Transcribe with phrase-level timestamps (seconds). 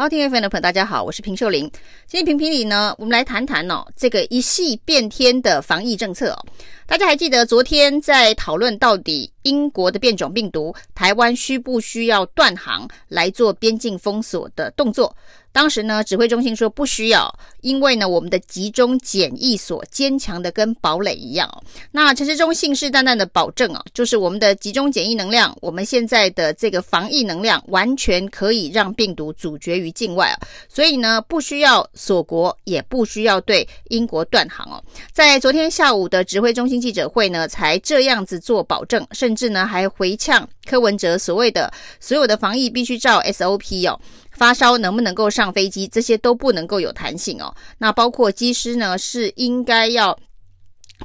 [0.00, 1.70] 好，听 f 的朋友，大家好，我是平秀玲。
[2.06, 6.46] 今天评评理呢，我们来谈谈哦，这个一系变天的防疫政策哦。
[6.86, 15.14] 大家还记得昨天在讨论到底英国的变种病毒，台湾需不需要断航来做边境封锁的动作？
[15.52, 21.50] 当时呢，指挥中心说不需要，因为呢，我们的集中检疫所坚强的跟堡垒一样。
[21.90, 30.38] 那陈时中信誓旦旦的保证啊，就是我们的集中检疫能量，我们现在的这个防疫能量，完全可以让病毒阻绝于境外啊。
[30.68, 34.82] 所以呢，不需要锁国，也不需要对英国断航哦。
[35.12, 43.98] 在昨天下午的指挥中心记者会呢，才这样子做保证，甚至呢还回呛柯文哲所谓的所有的防疫必须照 SOP 哦。
[44.30, 47.52] 发烧能不能够上飞机，这些都不能够有弹性哦。
[47.78, 50.16] 那包括机师呢，是应该要。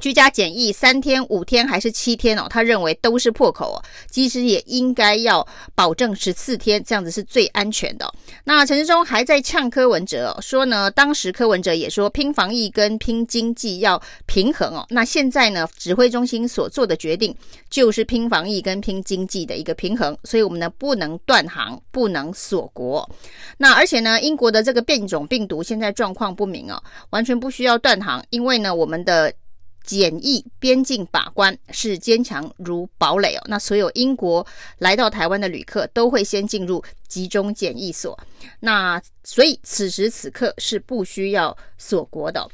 [0.00, 2.46] 居家检疫三天、五天还是七天哦？
[2.48, 3.82] 他认为都是破口哦。
[4.10, 8.12] 机师也应该要保证十四天，这样子是最安全的。
[8.44, 14.86] 那陈志忠还在呛柯文哲哦，说呢，当时柯文哲也说拼防疫跟拼经济要平衡哦。
[14.90, 17.34] 那现在呢，指挥中心所做的决定
[17.70, 23.08] 就是拼防疫跟拼经济的一个平衡，所以我们呢不能断航，不能锁国。
[23.56, 29.32] 那而且呢，英国的这个变种病毒现在状况不明哦，完全不需要断航，因为呢，我们的。
[29.86, 34.44] 检疫边境把关是坚强如堡垒哦，那所有英国
[34.78, 38.18] 来到台湾的旅客都会先进入集中检疫所，
[38.60, 42.46] 那所以此时此刻是不需要锁国的。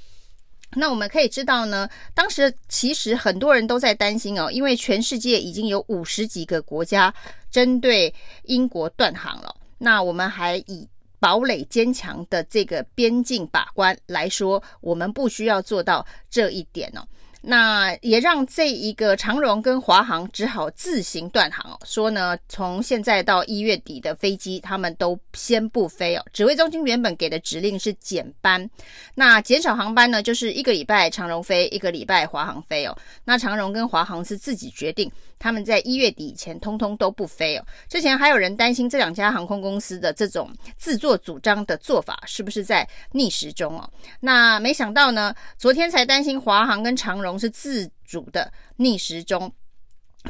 [0.74, 7.12] 那我们可以知道呢，当时其实很多人都在担心哦，因为全世界已经有五十几个国家
[7.50, 10.88] 针对英国断航了，那我们还以
[11.18, 17.06] 堡垒坚强的这个边境把关来说，我们不需要做到这一点哦。
[17.42, 26.24] 那也让这一个长荣跟华航只好自行断航，说呢，从现在到一月底的飞机，他们都先不飞哦。
[26.32, 28.70] 指挥中心原本给的指令是减班，
[29.16, 32.96] 那减少航班呢，就是一个礼拜长荣飞，一个礼拜华航飞哦。
[33.24, 35.10] 那长荣跟华航是自己决定，
[35.42, 37.66] 他们在一月底以前通通都不飞哦。
[37.88, 43.90] 之前还有人担心这两家航空公司的这种自作主张的做法是不是在逆时钟哦？
[44.20, 47.32] 那没想到呢，昨天才担心华航跟长荣。
[47.42, 49.52] 是自主的逆时钟，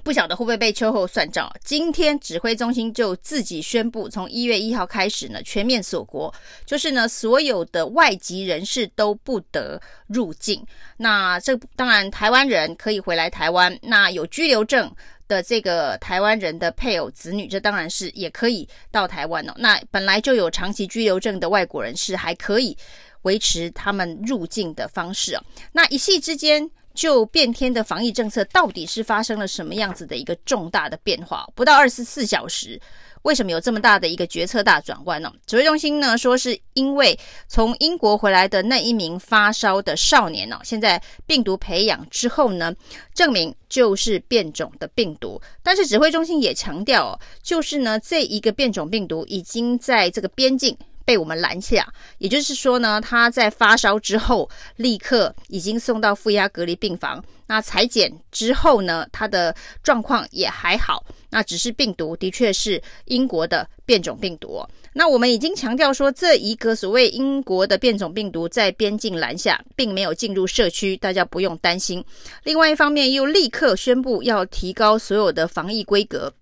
[0.03, 1.53] 不晓得会不会被秋后算账。
[1.62, 6.32] 今天指挥中心就自己宣布，从一月一号开始呢，全面锁国，
[6.64, 10.64] 就是呢，所有的外籍人士都不得入境。
[10.97, 14.91] 那这当然，台湾人可以回来台湾，那有居留证
[15.28, 19.53] 的这个台湾人的配偶、子女，这当然是也可以到台湾哦。
[19.59, 22.76] 那本来就有长期居留证的外国人士，还可以
[23.22, 25.44] 维持他们入境的方式哦。
[25.72, 26.70] 那一夕之间。
[26.94, 31.47] 就变天的防疫政策，到底是发生了什么样子的一个重大的变化？
[31.54, 32.80] 不到二十四小时，
[33.22, 35.32] 为什么有这么大的一个决策大转弯呢？
[35.47, 42.75] 指挥中心呢说，是因为从英国回来的那一名发烧的少年呢，现在病毒培养之后呢，
[43.14, 45.41] 证明就是变种的病毒。
[45.62, 50.76] 但是指挥中心也强调哦，就是呢，这一个变种病毒已经在这个边境。
[51.04, 51.86] 被我们拦下，
[52.18, 57.22] 也就是说呢，他在发烧之后，立刻已经送到负压隔离病房。
[57.46, 61.04] 那采检之后呢，他的状况也还好。
[61.28, 64.62] 那只是病毒的确是英国的变种病毒。
[64.92, 72.04] 那我们已经强调说，这一个所谓英国的变种病毒在边境拦下，并没有进入社区，大家不用担心。
[72.44, 76.32] 另外一方面，又立刻宣布要提高所有的防疫规格。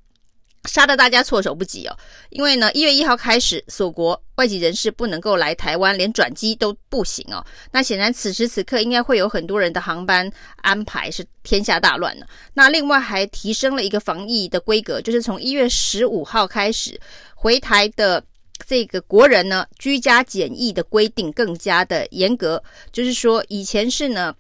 [0.65, 1.97] 杀得大家措手不及哦，
[2.29, 7.43] 因为呢，一月一号开始锁国，外籍人士不能够来台湾，连转机都不行哦。
[7.73, 12.27] 那显然此时此刻应该会有很多人的航班安排是天下大乱了。
[12.53, 17.01] 那另外还提升了一个防疫的规格，就是从一月十五号开始
[17.35, 18.23] 回台的
[18.67, 22.63] 这个国人呢，居家检疫的规定更加的严格，
[22.93, 24.35] 就是说以前是呢。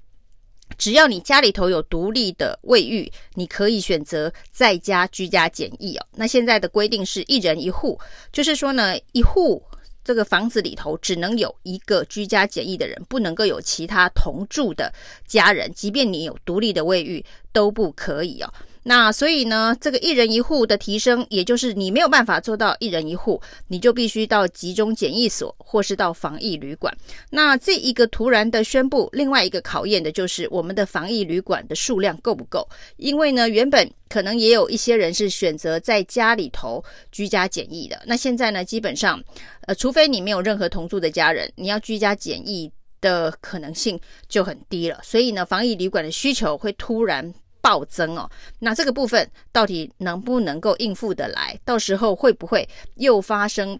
[0.78, 6.06] 只要你家里头有独立的卫浴，你可以选择在家居家检疫哦。
[6.16, 7.98] 那现在的规定是一人一户，
[8.32, 9.62] 就是说呢，一户
[10.02, 14.92] 这个房子里头只能有一个居家检疫的人，不能够有其他同住的
[15.26, 18.52] 家人，即便你有独立的卫浴都不可以哦。
[18.82, 26.96] 那所以呢，这个一人一户的提升，也就是你没有办法做到一人一户，你就必须到集中检疫所或是到防疫旅馆。
[27.30, 32.66] 那这一个突然的宣布，另外一个考验的就是我们的防疫旅馆的数量够不够？
[32.96, 38.00] 因为呢，原本可能也有一些人是选择在家里头居家检疫的。
[38.06, 39.22] 那现在呢，基本上，
[39.66, 42.70] 呃，除非你没有任何同住的家人，你要居家检疫
[43.02, 44.98] 的可能性就很低了。
[45.02, 47.34] 所以呢，防疫旅馆的需求会突然。
[47.60, 48.28] 暴增哦，
[48.58, 51.58] 那这个部分到底能不能够应付得来？
[51.64, 53.78] 到时候会不会又发生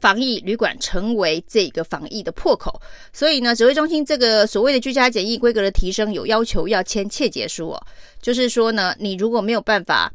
[0.00, 2.80] 防疫旅馆成为这个防疫的破口，
[3.12, 7.82] 所以呢，指挥中心这个所谓的居家检疫规格的提升，有要求要签切结书哦，
[8.22, 10.12] 就是说呢，你如果没有办法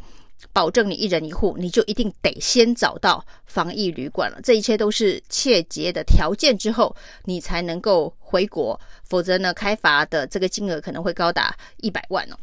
[0.53, 4.39] 保证你一人一户，你就一定得先找到防疫旅馆了。
[4.41, 6.95] 这一切都是切结的条件之后，
[7.25, 12.35] 你才能够回国，否则呢，开罚的这个金额可能会高达一百万哦。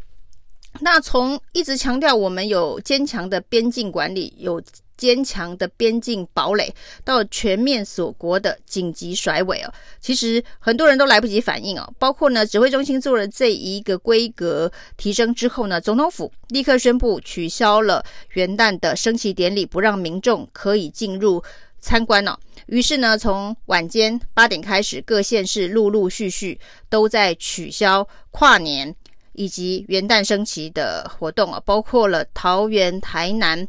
[0.81, 4.63] 那从一直强调我们有坚强的边境管理，有。
[4.95, 6.73] 坚强的边境堡垒
[7.05, 18.05] 到全面锁国的紧急甩尾哦，其实很多人都来不及反应哦，包括呢，指挥中心做了这一个规格提升之后呢，总统府立刻宣布取消了
[18.35, 21.43] 元旦的升旗典礼，不让民众可以进入
[21.81, 22.39] 参观了哦。
[22.67, 28.95] 于是呢，从晚间八点开始，各县市陆陆续续都在取消跨年
[29.33, 33.67] 以及元旦升旗的活动啊，包括了桃园、台南。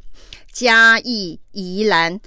[0.51, 2.21] 嘉义、宜兰，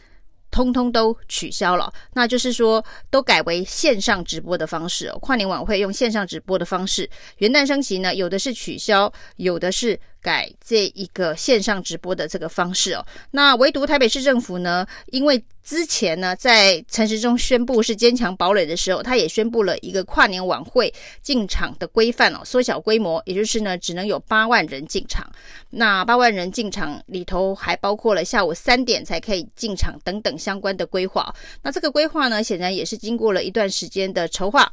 [0.50, 1.92] 通通都取消了。
[2.14, 5.18] 那就是说，都改为线上直播的方式哦。
[5.20, 13.06] 跨年晚会用线上直播的方式，元旦升旗呢，有的是取消，有的是改这一个线上直播的这个方式哦。
[13.30, 20.92] 那唯独台北市政府呢，因为之前呢，在陈时中宣布是坚强堡垒的时候，他也宣布了一个跨年晚会
[21.22, 25.24] 进场的规范哦，缩小规模，也就是呢，只能有八万人进场。
[25.70, 31.32] 那八万人进场里头还包括了下午三点才可以进场等等相关的规划。
[31.62, 34.68] 那这个规划呢，显然也是经过了一段时间的筹划。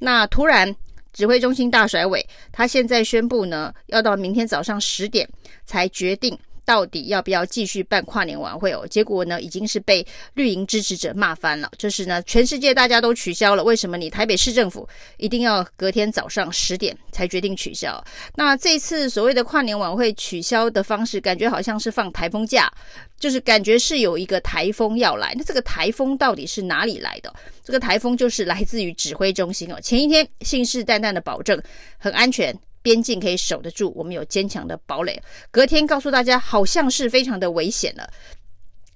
[0.00, 0.74] 那突然
[1.18, 5.28] 指挥中心大甩尾，他现在宣布呢，要到明天早上十点
[5.66, 6.38] 才决定。
[6.68, 8.86] 到底要不要继续办跨年晚会哦？
[8.90, 11.70] 结果呢，已经是被绿营支持者骂翻了。
[11.78, 14.86] 就是呢，全世界大家都取消了，为什么你台北市政府
[15.16, 18.04] 一定要隔天早上十点才决定取消？
[18.34, 22.70] 那这次所谓的跨年晚会取消的方式，感觉好像是放台风假，
[23.18, 25.32] 就是感觉是有一个台风要来。
[25.38, 27.34] 那这个台风到底是哪里来的？
[27.64, 29.80] 这个台风就是来自于指挥中心哦。
[29.80, 31.58] 前一天信誓旦旦的保证
[31.96, 32.54] 很安全。
[32.82, 35.22] 边境可以守得住，我们有坚强的堡垒。
[35.50, 38.08] 隔天告诉大家，好像是非常的危险了。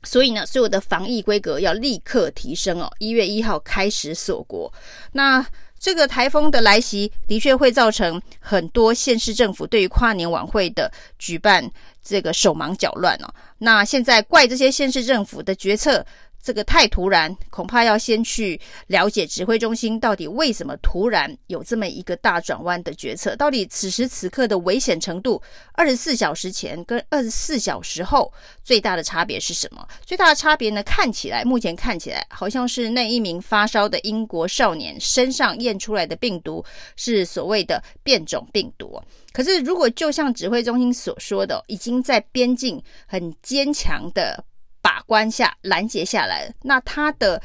[0.04, 2.90] 所以呢，所有的防疫规格要立刻提升哦。
[2.98, 4.72] 一月一号开始锁国。
[5.12, 5.46] 那
[5.78, 11.70] 这个台风的来袭，的确会造成很多县市政府对于跨年晚会的举办
[12.02, 13.34] 这个手忙脚乱哦。
[13.58, 16.04] 那现在怪这些县市政府的决策。
[16.42, 23.36] 这个太突然，恐怕要先去了解指挥中心到底为什么突然有这么一个大转弯的决策。
[23.36, 25.40] 到底此时此刻的危险程度，
[25.74, 29.86] 二十四小时前跟二十四小时后最大的差别是什么？
[30.04, 30.82] 最大的差别呢？
[30.82, 36.64] 看起来，目前看起来好像是那一名发烧的英国少年身上验出来的病毒
[36.96, 39.00] 是所谓的变种病毒。
[39.32, 44.44] 可是，如果就像指挥中心所说的，已经在边境很坚强的。
[44.82, 47.40] 把关下拦截下来，那它的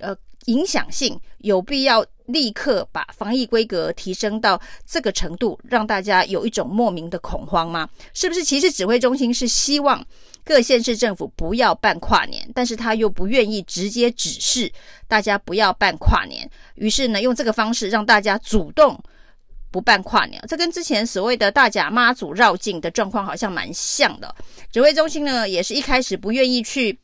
[0.00, 0.14] 呃
[0.46, 7.88] 影响性有必要立刻把防疫规格提升到这个程度，让大家有一种莫名的恐慌吗？
[8.12, 8.42] 是不是？
[8.42, 10.04] 其实指挥中心是希望
[10.44, 14.72] 各县市政府不要办跨年，但是他又不愿意直接指示
[15.06, 19.00] 大家不要办跨年，于是呢，用这个方式让大家主动。
[19.72, 24.32] 不办跨年，这跟之前所谓的大甲妈祖绕境的状况好像蛮像的。
[24.70, 26.96] 指挥中心呢，也是一开始不愿意去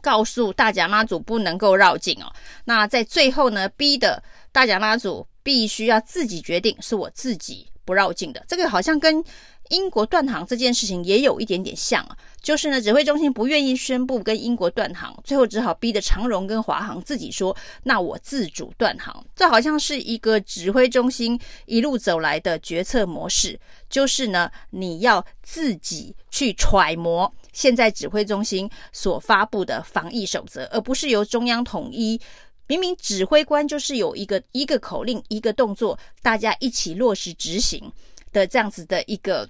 [0.00, 2.32] 告诉大甲妈祖不能够绕境哦。
[2.64, 4.20] 那在最后呢，逼的
[4.50, 8.42] 大甲妈祖必须要自己决定，是我自己不绕境的。
[8.48, 9.22] 这个好像跟
[9.70, 12.16] 英国断航这件事情也有一点点像啊。
[12.42, 23.60] 就是呢，指挥中心不愿意宣布跟英国断航，最后只好逼得长荣跟华航自己说：“那我自主断航。”这好像是一个指挥中心一路走来的决策模式，
[23.90, 32.18] 就是呢，你要自己去揣摩现在指挥中心所发布的防疫守则，而不是由中央统一。
[32.66, 37.92] 明明指挥官就是有一个一个口令、一个动作，大家一起落实执行
[38.32, 39.46] 的这样子的一个。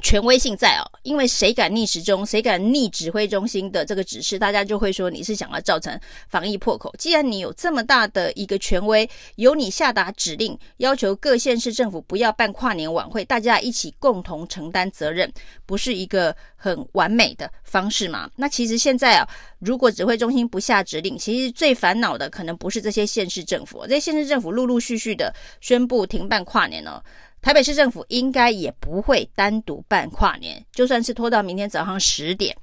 [0.00, 6.94] 权威性在哦，因为谁敢逆时钟，谁敢逆指挥中心的这个指示，大家就会说你是想要造成防疫破口。
[6.98, 15.30] 既然你有这么大的一个权威，由你下达指令，要求各县市政府不要办跨年晚会，大家一起共同承担责任，
[15.66, 18.30] 不是一个很完美的方式吗？
[18.36, 19.28] 那其实现在啊，
[19.58, 27.02] 如果指挥中心不下指令，其实最烦恼的可能不是这些县市政府，这些县市政府陆陆续续的宣布停办跨年哦。
[27.42, 32.56] 台北市政府应该也不会单独办跨年，就算是拖到明天早上十点，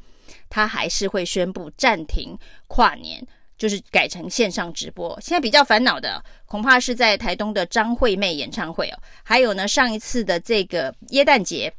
[0.50, 3.25] 他还是会宣布暂停跨年，
[3.57, 5.17] 就是改成线上直播。
[5.19, 11.74] 现在比较烦恼的，恐怕是在台东的张惠妹演唱会哦，还有呢，上一次的这个耶诞节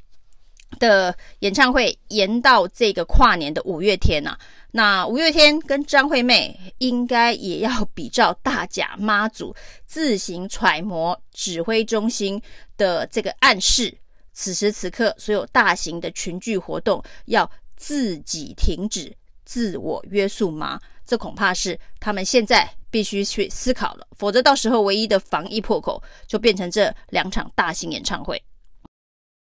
[0.79, 4.39] 的演唱会延到这个跨年的五月天呐、啊。
[4.73, 9.55] 那五月天跟张惠妹应该也要比照大甲妈祖
[9.87, 12.41] 自行揣摩指挥中心
[12.77, 13.97] 的这个暗示，
[14.33, 20.79] 此时此刻所有大型的群聚活动要自己停止、自我约束吗？
[21.07, 28.43] 这恐怕是他们现在必须去思考了，否则到时候唯一的防疫破口就变成这两场大型演唱会。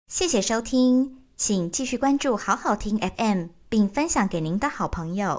[0.07, 5.31] 谢谢收听，请继续关注好好听 FM，并分享给您的好朋友。